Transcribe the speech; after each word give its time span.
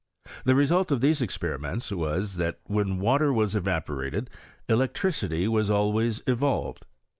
The 0.45 0.55
result 0.55 0.91
of 0.91 0.99
these 0.99 1.21
experiments 1.21 1.91
wa«, 1.91 2.17
that 2.21 2.57
when 2.63 2.99
water 2.99 3.31
was 3.31 3.53
evaporated 3.55 4.31
electricity 4.67 5.47
was 5.47 5.69
always 5.69 6.23
evolved. 6.25 6.87